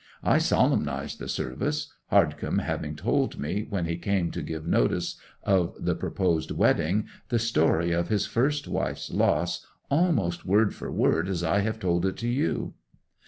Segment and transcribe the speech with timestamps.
[0.23, 5.75] I solemnized the service, Hardcome having told me, when he came to give notice of
[5.79, 11.43] the proposed wedding, the story of his first wife's loss almost word for word as
[11.43, 12.73] I have told it to you.